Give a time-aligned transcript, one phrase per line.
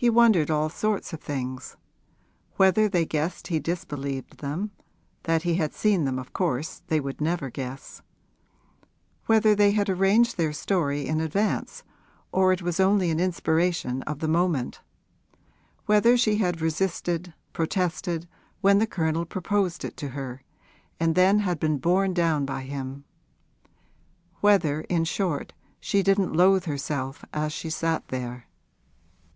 [0.00, 1.76] He wondered all sorts of things:
[2.54, 4.70] whether they guessed he disbelieved them
[5.24, 8.00] (that he had seen them of course they would never guess);
[9.26, 11.82] whether they had arranged their story in advance
[12.30, 14.82] or it was only an inspiration of the moment;
[15.86, 18.28] whether she had resisted, protested,
[18.60, 20.44] when the Colonel proposed it to her,
[21.00, 23.02] and then had been borne down by him;
[24.40, 28.44] whether in short she didn't loathe herself as she sat there.